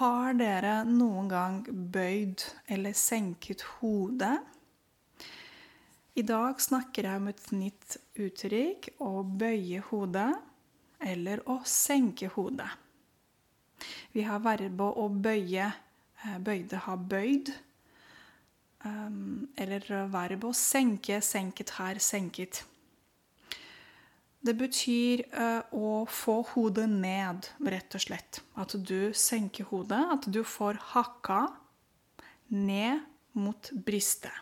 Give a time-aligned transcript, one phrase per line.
[0.00, 2.40] Har dere noen gang bøyd
[2.72, 4.38] eller senket hodet?
[6.16, 9.10] I dag snakker jeg om et nytt uttrykk å
[9.42, 10.30] bøye hodet
[11.04, 12.70] eller å senke hodet.
[14.16, 15.68] Vi har verbet å bøye.
[15.68, 17.52] eh, Bøyde har bøyd.
[18.84, 22.64] Um, eller verbet å senke, senket her, senket.
[24.40, 28.40] Det betyr uh, å få hodet ned, rett og slett.
[28.56, 30.00] At du senker hodet.
[30.14, 31.42] At du får hakka
[32.48, 33.04] ned
[33.36, 34.34] mot brystet.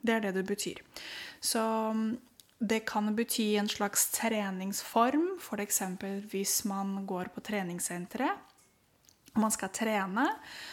[0.00, 0.80] Det er det det betyr.
[1.42, 1.60] Så
[1.92, 2.16] um,
[2.58, 5.82] det kan bety en slags treningsform, f.eks.
[6.32, 8.40] hvis man går på treningssenteret.
[9.36, 10.26] Man skal trene,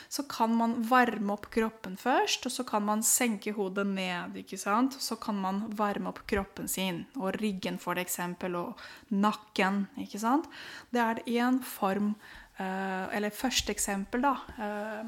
[0.09, 4.37] så kan man varme opp kroppen først, og så kan man senke hodet ned.
[4.43, 4.95] ikke sant?
[5.01, 9.87] Så kan man varme opp kroppen sin, og ryggen for eksempel, og nakken.
[9.97, 10.47] ikke sant?
[10.91, 12.15] Det er én form
[12.59, 14.35] eh, Eller første eksempel, da.
[14.57, 15.05] eh,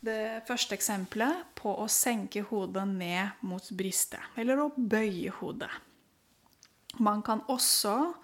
[0.00, 4.20] Det første eksempelet på å senke hodet ned mot brystet.
[4.36, 5.70] Eller å bøye hodet.
[6.98, 8.14] Man kan også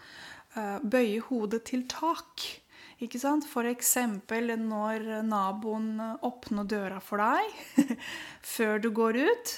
[0.57, 2.63] eh, bøye hodet til tak.
[3.03, 3.47] Ikke sant?
[3.67, 7.97] Eksempel når naboen åpner døra for deg
[8.55, 9.55] før du går ut.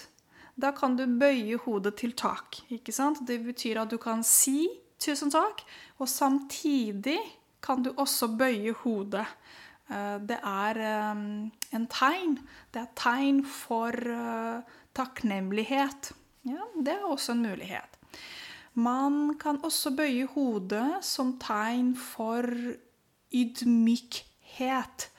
[0.57, 2.63] Da kan du bøye hodet til tak.
[2.73, 3.21] Ikke sant?
[3.29, 5.65] Det betyr at du kan si 'tusen takk',
[6.01, 7.21] og samtidig
[7.61, 9.27] kan du også bøye hodet.
[9.91, 12.39] Eh, Det er eh, en tegn.
[12.73, 14.63] Det er tegn for eh,
[14.95, 16.13] takknemlighet.
[16.47, 17.93] Ja, det er også en mulighet.
[18.75, 22.45] Man kan også bøye hodet som tegn for
[23.35, 25.11] ydmykhet.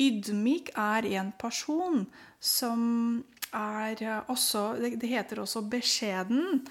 [0.00, 2.06] Ydmyk er en person
[2.40, 6.66] som er også Det heter også beskjeden.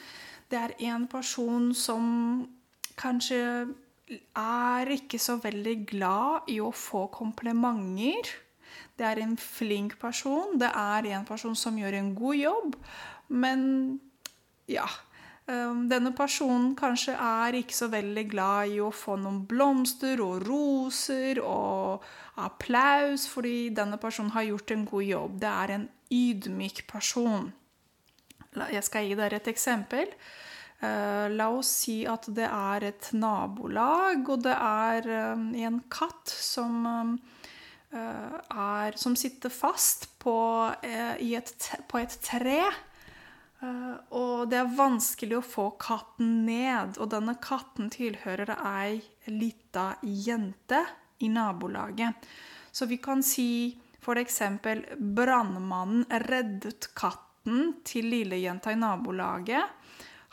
[0.49, 2.47] Det er en person som
[2.97, 3.67] kanskje
[4.35, 8.27] er ikke så veldig glad i å få komplimenter.
[8.97, 10.59] Det er en flink person.
[10.59, 12.75] Det er en person som gjør en god jobb.
[13.29, 14.01] Men
[14.67, 14.87] ja
[15.47, 21.41] Denne personen kanskje er ikke så veldig glad i å få noen blomster og roser
[21.43, 22.05] og
[22.39, 25.39] applaus fordi denne personen har gjort en god jobb.
[25.41, 27.49] Det er en ydmyk person.
[28.51, 30.13] Jeg skal gi dere et eksempel.
[30.81, 36.31] Eh, La oss si at det er et nabolag, og det er um, en katt
[36.33, 36.87] som
[37.93, 40.35] eh, er, som sitter fast på,
[40.81, 42.63] eh, et, på et tre.
[43.61, 46.97] Eh, og det er vanskelig å få katten ned.
[46.97, 48.99] Og denne katten tilhører ei
[49.29, 50.83] lita jente
[51.21, 52.29] i nabolaget.
[52.71, 54.41] Så vi kan si f.eks.:
[54.97, 59.77] Brannmannen reddet katten til lillejenta i nabolaget.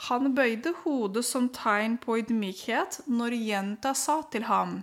[0.09, 4.79] Han bøyde hodet som tegn på ydmykhet når jenta sa til ham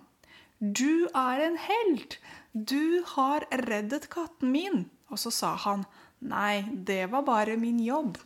[0.60, 2.20] du er en helt.
[2.54, 4.86] Du har reddet katten min.
[5.12, 5.86] Og så sa han
[6.24, 8.18] nei, det var bare min jobb.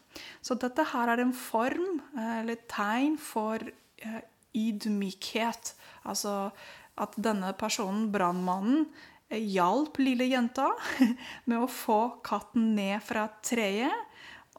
[0.41, 4.21] Så dette her er en form, eh, eller tegn, for eh,
[4.55, 5.73] ydmykhet.
[6.09, 6.51] Altså
[6.99, 8.87] at denne personen, brannmannen,
[9.29, 10.69] eh, hjalp lille jenta
[11.49, 14.05] med å få katten ned fra treet.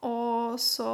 [0.07, 0.93] Og så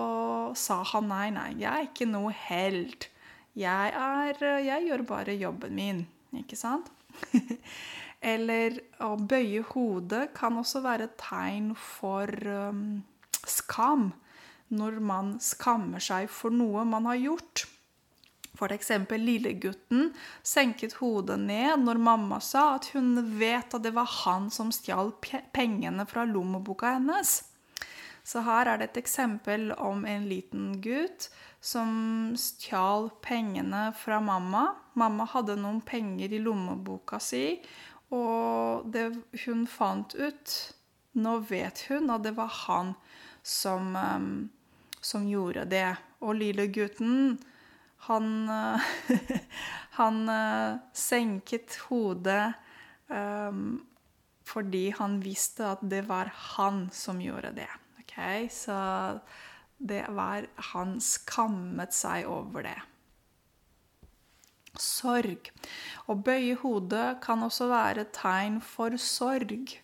[0.59, 3.09] sa han nei, nei, jeg er ikke noe helt.
[3.57, 6.03] Jeg, er, jeg gjør bare jobben min.
[6.37, 6.91] Ikke sant?
[8.27, 13.05] Eller å bøye hodet kan også være et tegn for um,
[13.47, 14.11] skam.
[14.75, 17.69] Når man skammer seg for noe man har gjort.
[18.57, 24.49] Eksempel lillegutten senket hodet ned når mamma sa at hun vet at det var han
[24.51, 25.13] som stjal
[25.53, 27.43] pengene fra lommeboka hennes.
[28.27, 31.29] Så her er det et eksempel om en liten gutt
[31.63, 34.65] som stjal pengene fra mamma.
[34.99, 37.61] Mamma hadde noen penger i lommeboka si,
[38.15, 39.09] og det
[39.44, 40.56] hun fant ut
[41.17, 42.91] Nå vet hun at det var han
[43.41, 44.50] som, em,
[45.00, 45.97] som gjorde det.
[46.21, 47.39] Og lille gutten,
[48.05, 48.27] han
[49.97, 52.53] Han eh, senket hodet
[53.09, 53.78] um,
[54.47, 57.71] fordi han visste at det var han som gjorde det.
[58.03, 58.48] Okay?
[58.53, 58.77] Så
[59.77, 62.78] det var Han skammet seg over det.
[64.81, 65.51] Sorg.
[66.11, 69.77] Å bøye hodet kan også være tegn for sorg.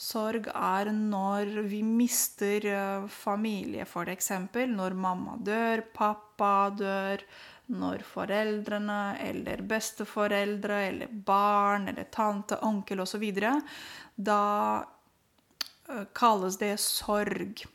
[0.00, 4.30] Sorg er når vi mister eh, familie, f.eks.
[4.72, 7.24] Når mamma dør, pappa dør,
[7.70, 13.26] når foreldrene eller besteforeldre eller barn eller tante, onkel osv.
[14.16, 14.40] Da
[14.80, 17.66] eh, kalles det sorg.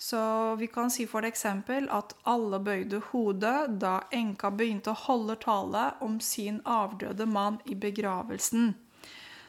[0.00, 1.44] Så vi kan si f.eks.
[1.90, 7.74] at alle bøyde hodet da enka begynte å holde tale om sin avdøde mann i
[7.74, 8.76] begravelsen.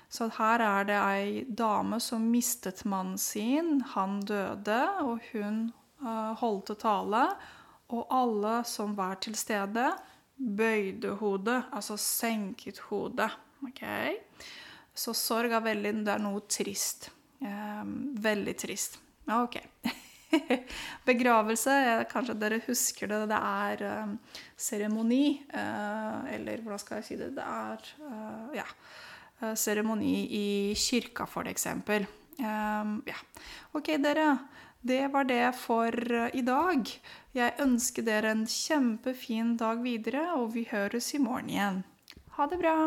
[0.10, 3.84] Så her er det ei dame som mistet mannen sin.
[3.94, 5.70] Han døde, og hun
[6.02, 7.28] uh, holdt tale.
[7.94, 9.86] Og alle som var til stede,
[10.34, 13.30] bøyde hodet, altså senket hodet.
[13.70, 14.18] Okay?
[14.98, 17.12] Så sorg er veldig Det er noe trist.
[17.40, 17.86] Eh,
[18.26, 19.00] veldig trist.
[19.30, 19.62] Ok.
[21.10, 21.76] Begravelse,
[22.12, 24.16] kanskje dere husker det, det er um,
[24.58, 25.40] seremoni.
[25.54, 27.34] Uh, eller hvordan skal jeg si det?
[27.38, 28.68] Det er uh, ja,
[29.58, 30.48] seremoni i
[30.78, 32.08] kirka, for eksempel.
[32.40, 33.20] Um, ja.
[33.74, 34.32] Ok, dere.
[34.80, 35.92] Det var det for
[36.32, 36.88] i dag.
[37.36, 41.84] Jeg ønsker dere en kjempefin dag videre, og vi høres i morgen igjen.
[42.38, 42.78] Ha det bra!